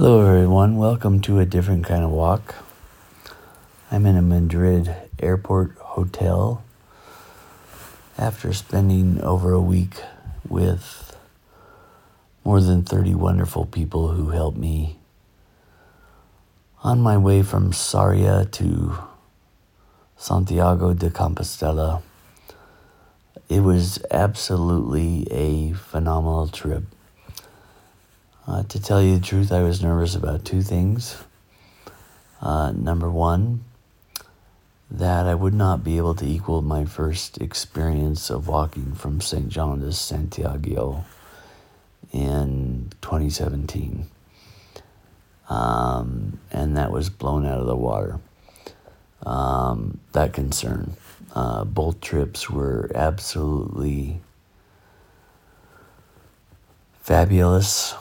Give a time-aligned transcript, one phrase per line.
[0.00, 0.76] Hello, everyone.
[0.76, 2.54] Welcome to a different kind of walk.
[3.90, 6.62] I'm in a Madrid airport hotel
[8.16, 10.00] after spending over a week
[10.48, 11.16] with
[12.44, 15.00] more than 30 wonderful people who helped me
[16.84, 18.98] on my way from Sarria to
[20.16, 22.02] Santiago de Compostela.
[23.48, 26.84] It was absolutely a phenomenal trip.
[28.48, 31.18] Uh, to tell you the truth, I was nervous about two things.
[32.40, 33.62] Uh, number one,
[34.90, 39.50] that I would not be able to equal my first experience of walking from St.
[39.50, 41.04] John to Santiago
[42.10, 44.06] in 2017.
[45.50, 48.18] Um, and that was blown out of the water.
[49.26, 50.94] Um, that concern.
[51.34, 54.20] Uh, both trips were absolutely
[57.02, 57.94] fabulous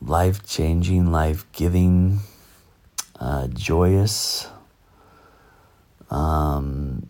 [0.00, 2.20] life changing, life giving,
[3.18, 4.48] uh, joyous,
[6.10, 7.08] um,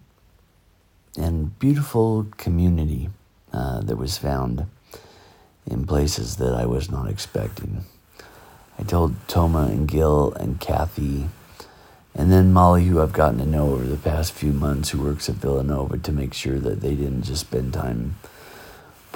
[1.17, 3.11] and beautiful community
[3.53, 4.67] uh, that was found
[5.67, 7.85] in places that I was not expecting.
[8.79, 11.29] I told Toma and Gil and Kathy,
[12.15, 15.29] and then Molly, who I've gotten to know over the past few months, who works
[15.29, 18.17] at Villanova, to make sure that they didn't just spend time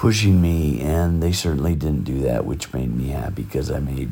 [0.05, 4.11] pushing me, and they certainly didn't do that, which made me happy because I made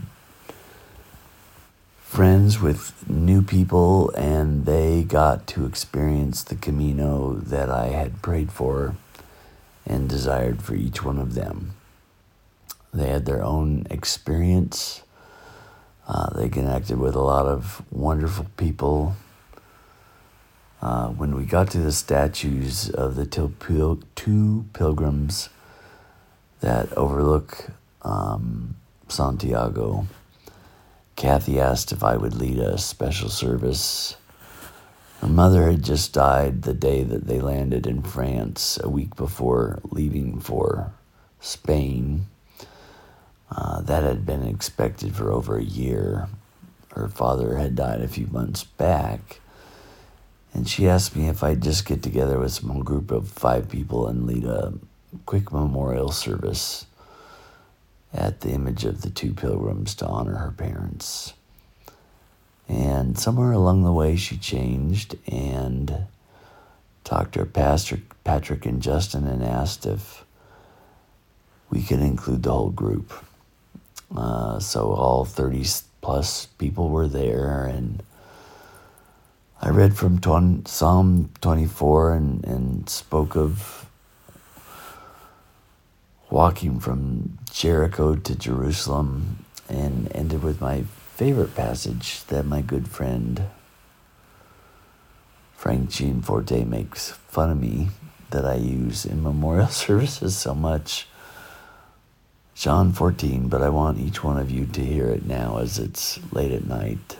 [2.01, 8.51] friends with new people and they got to experience the Camino that I had prayed
[8.51, 8.95] for
[9.85, 11.75] and desired for each one of them.
[12.91, 15.03] They had their own experience.
[16.07, 19.15] Uh, they connected with a lot of wonderful people.
[20.81, 25.49] Uh, when we got to the statues of the two pilgrims
[26.63, 27.71] that overlook
[28.03, 28.75] um,
[29.09, 30.07] Santiago.
[31.17, 34.15] Kathy asked if I would lead a special service.
[35.19, 39.81] Her mother had just died the day that they landed in France, a week before
[39.91, 40.93] leaving for
[41.41, 42.27] Spain.
[43.51, 46.29] Uh, that had been expected for over a year.
[46.93, 49.41] Her father had died a few months back.
[50.53, 54.07] And she asked me if I'd just get together with small group of five people
[54.07, 54.73] and lead a
[55.25, 56.85] quick memorial service
[58.13, 61.33] at the image of the two pilgrims to honor her parents.
[62.67, 66.05] And somewhere along the way, she changed and
[67.03, 70.23] talked to her pastor, Patrick and Justin, and asked if
[71.69, 73.11] we could include the whole group.
[74.15, 75.65] Uh, so all 30
[76.01, 78.03] plus people were there, and
[79.61, 83.89] I read from 20, Psalm 24 and, and spoke of
[86.33, 90.81] walking from Jericho to Jerusalem and ended with my
[91.13, 93.43] favorite passage that my good friend
[95.55, 97.89] Frank Jean Forte makes fun of me
[98.31, 101.07] that I use in memorial services so much.
[102.55, 106.19] John 14, but I want each one of you to hear it now as it's
[106.33, 107.17] late at night.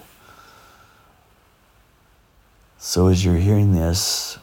[2.80, 4.40] So, as you're hearing this,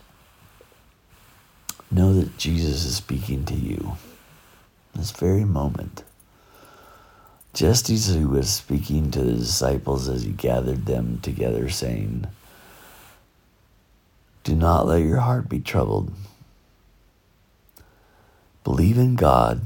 [1.90, 3.96] know that Jesus is speaking to you
[4.94, 6.04] this very moment.
[7.52, 12.26] Just as he was speaking to the disciples as he gathered them together, saying,
[14.44, 16.12] Do not let your heart be troubled.
[18.62, 19.62] Believe in God,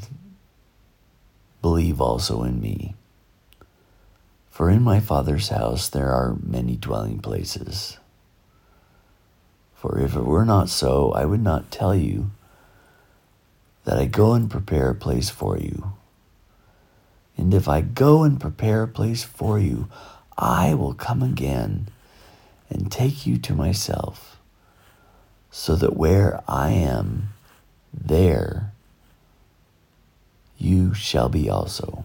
[1.60, 2.94] believe also in me.
[4.50, 7.98] For in my Father's house there are many dwelling places.
[9.74, 12.30] For if it were not so, I would not tell you
[13.84, 15.92] that I go and prepare a place for you.
[17.36, 19.88] And if I go and prepare a place for you,
[20.36, 21.88] I will come again
[22.70, 24.38] and take you to myself,
[25.50, 27.28] so that where I am,
[27.92, 28.72] there
[30.58, 32.04] you shall be also.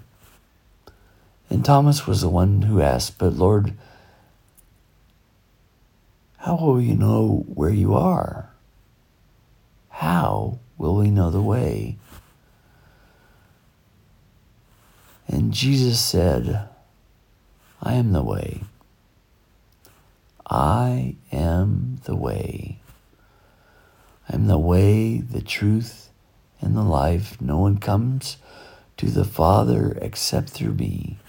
[1.49, 3.73] And Thomas was the one who asked, But Lord,
[6.37, 8.49] how will you know where you are?
[9.89, 11.97] How will we know the way?
[15.27, 16.67] And Jesus said,
[17.83, 18.63] I am the way.
[20.49, 22.79] I am the way.
[24.27, 26.09] I am the way, the truth,
[26.61, 27.39] and the life.
[27.39, 28.37] No one comes
[28.97, 31.19] to the Father except through me.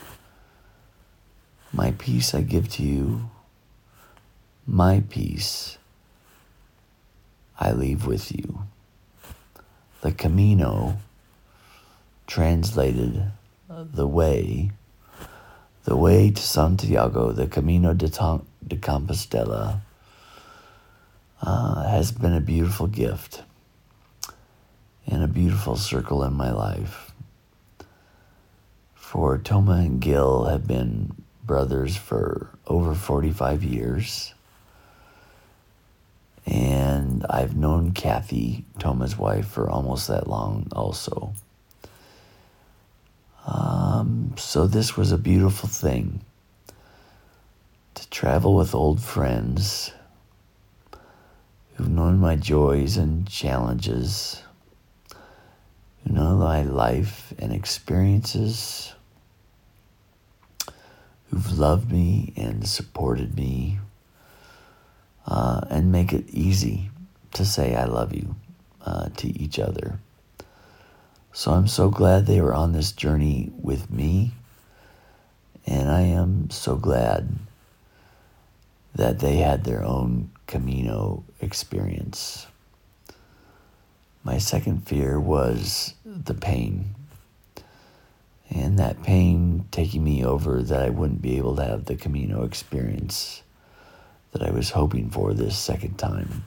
[1.72, 3.30] My peace I give to you.
[4.66, 5.76] My peace
[7.58, 8.64] I leave with you
[10.00, 10.98] the Camino,
[12.26, 13.30] translated
[13.68, 14.70] the way,
[15.84, 19.80] the way to Santiago, the Camino de, de Compostela,
[21.42, 23.42] uh, has been a beautiful gift
[25.06, 27.12] and a beautiful circle in my life.
[28.94, 31.14] For Toma and Gil have been
[31.44, 34.34] brothers for over 45 years.
[36.50, 41.32] And I've known Kathy, Toma's wife, for almost that long also.
[43.46, 46.24] Um, so this was a beautiful thing
[47.94, 49.92] to travel with old friends
[51.74, 54.42] who've known my joys and challenges,
[56.04, 58.92] who know my life and experiences,
[61.30, 63.78] who've loved me and supported me,
[65.30, 66.90] uh, and make it easy
[67.32, 68.34] to say I love you
[68.84, 70.00] uh, to each other.
[71.32, 74.32] So I'm so glad they were on this journey with me,
[75.64, 77.28] and I am so glad
[78.96, 82.48] that they had their own Camino experience.
[84.24, 86.96] My second fear was the pain.
[88.50, 92.42] And that pain taking me over that I wouldn't be able to have the Camino
[92.42, 93.42] experience
[94.32, 96.44] that I was hoping for this second time.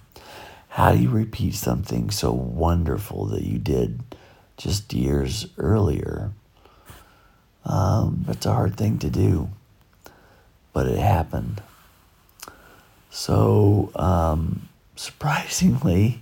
[0.69, 4.01] How do you repeat something so wonderful that you did
[4.57, 6.31] just years earlier?
[7.65, 9.50] Um, it's a hard thing to do,
[10.74, 11.62] but it happened.
[13.09, 16.21] So, um, surprisingly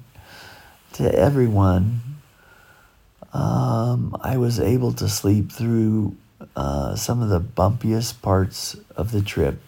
[0.94, 2.02] to everyone,
[3.34, 6.16] um, I was able to sleep through
[6.56, 9.62] uh, some of the bumpiest parts of the trip.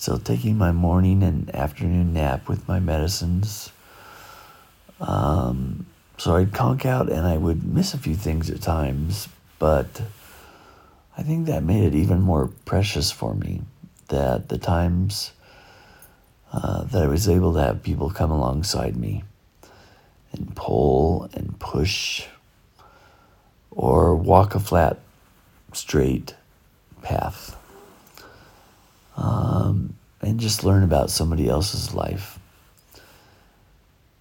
[0.00, 3.70] Still taking my morning and afternoon nap with my medicines.
[4.98, 5.84] Um,
[6.16, 10.00] so I'd conk out and I would miss a few things at times, but
[11.18, 13.60] I think that made it even more precious for me
[14.08, 15.32] that the times
[16.50, 19.22] uh, that I was able to have people come alongside me
[20.32, 22.24] and pull and push
[23.70, 24.98] or walk a flat,
[25.74, 26.36] straight
[27.02, 27.59] path
[29.20, 32.38] um, and just learn about somebody else's life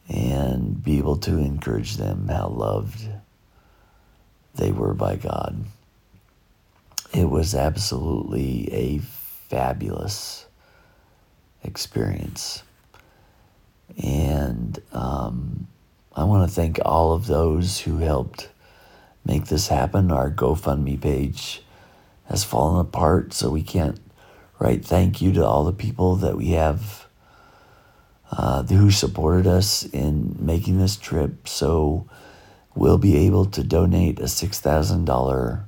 [0.10, 3.08] and be able to encourage them how loved
[4.56, 5.64] they were by God.
[7.14, 10.46] It was absolutely a fabulous
[11.64, 12.64] experience.
[14.04, 15.68] And um,
[16.16, 18.50] I want to thank all of those who helped
[19.26, 20.12] make this happen.
[20.12, 21.64] Our GoFundMe page
[22.26, 24.00] has fallen apart, so we can't
[24.60, 27.08] write thank you to all the people that we have
[28.32, 31.48] uh, who supported us in making this trip.
[31.48, 32.08] So
[32.76, 35.64] we'll be able to donate a $6,000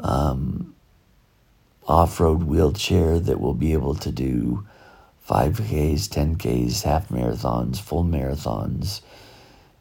[0.00, 0.74] um,
[1.86, 4.66] off road wheelchair that will be able to do
[5.28, 9.00] 5Ks, 10Ks, half marathons, full marathons,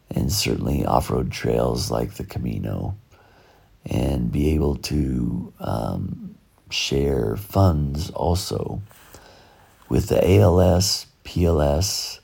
[0.09, 2.95] and certainly off road trails like the Camino,
[3.85, 6.35] and be able to um,
[6.73, 8.81] share funds also
[9.89, 12.19] with the ALS PLS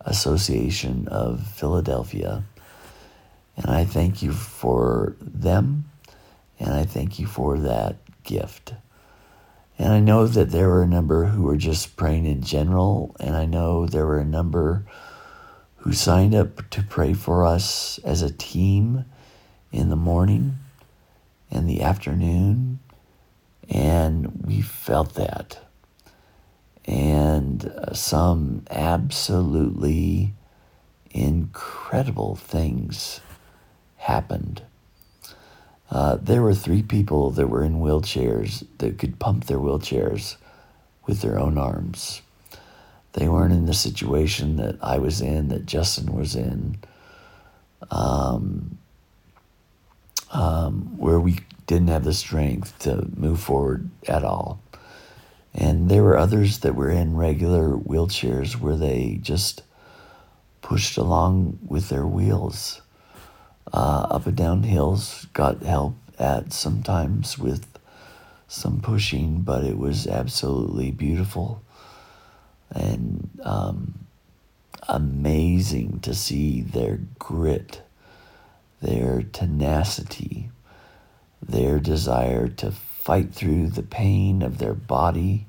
[0.00, 2.44] Association of Philadelphia.
[3.56, 5.90] And I thank you for them,
[6.60, 8.74] and I thank you for that gift.
[9.78, 13.36] And I know that there were a number who were just praying in general, and
[13.36, 14.84] I know there were a number
[15.76, 19.04] who signed up to pray for us as a team
[19.72, 20.56] in the morning
[21.50, 22.80] and the afternoon,
[23.68, 25.58] and we felt that.
[26.86, 30.34] And uh, some absolutely
[31.10, 33.20] incredible things
[33.96, 34.62] happened.
[35.90, 40.36] Uh, there were three people that were in wheelchairs that could pump their wheelchairs
[41.06, 42.22] with their own arms.
[43.14, 46.78] They weren't in the situation that I was in, that Justin was in,
[47.90, 48.78] um,
[50.30, 54.60] um, where we didn't have the strength to move forward at all.
[55.54, 59.62] And there were others that were in regular wheelchairs where they just
[60.62, 62.80] pushed along with their wheels
[63.72, 67.66] uh, up and down hills, got help at sometimes with
[68.48, 71.62] some pushing, but it was absolutely beautiful
[72.70, 73.94] and um,
[74.88, 77.82] amazing to see their grit,
[78.80, 80.50] their tenacity,
[81.58, 85.44] their desire to fight through the pain of their body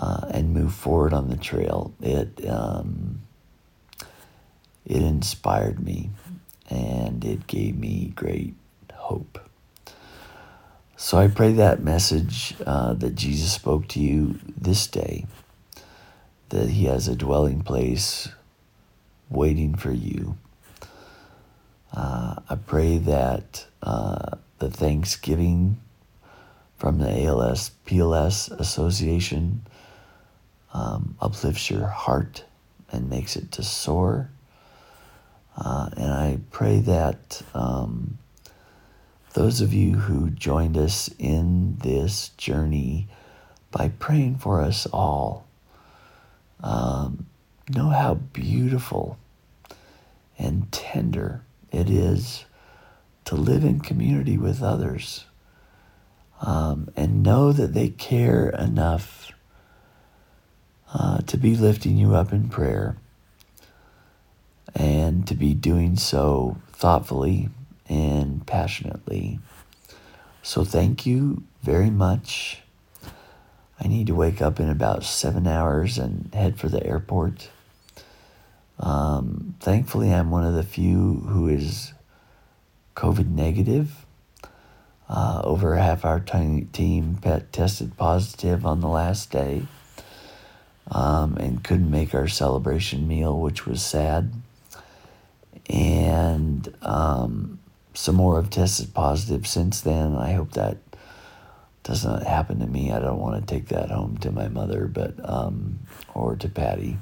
[0.00, 1.92] uh, and move forward on the trail.
[2.00, 3.22] It um,
[4.86, 6.10] it inspired me
[6.68, 8.54] and it gave me great
[8.94, 9.40] hope.
[10.96, 15.26] So I pray that message uh, that Jesus spoke to you this day,
[16.50, 18.28] that He has a dwelling place
[19.28, 20.38] waiting for you.
[21.92, 25.80] Uh, I pray that uh, the Thanksgiving
[26.76, 29.62] from the ALS PLS Association
[30.72, 32.44] um, uplifts your heart
[32.92, 34.30] and makes it to soar.
[35.56, 38.18] Uh, and I pray that um,
[39.32, 43.08] those of you who joined us in this journey
[43.70, 45.46] by praying for us all
[46.62, 47.26] um,
[47.68, 49.18] know how beautiful
[50.38, 52.44] and tender it is
[53.24, 55.24] to live in community with others
[56.40, 59.32] um, and know that they care enough
[60.92, 62.96] uh, to be lifting you up in prayer
[64.74, 67.48] and to be doing so thoughtfully
[67.88, 69.38] and passionately.
[70.42, 72.62] So, thank you very much.
[73.78, 77.50] I need to wake up in about seven hours and head for the airport.
[78.78, 81.92] Um, thankfully, I'm one of the few who is
[83.00, 84.04] COVID negative.
[85.08, 89.62] Uh, over half our team pet tested positive on the last day
[90.88, 94.32] um, and couldn't make our celebration meal, which was sad.
[95.68, 97.58] And um,
[97.94, 100.14] some more have tested positive since then.
[100.14, 100.76] I hope that
[101.82, 102.92] doesn't happen to me.
[102.92, 105.80] I don't want to take that home to my mother, but um,
[106.14, 106.98] or to Patty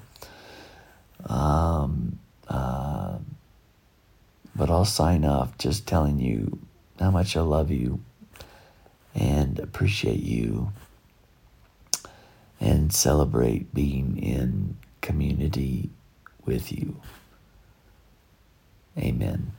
[4.59, 6.59] but I'll sign off just telling you
[6.99, 8.01] how much I love you
[9.15, 10.73] and appreciate you
[12.61, 15.91] and celebrate being in community
[16.45, 17.01] with you.
[18.99, 19.53] Amen.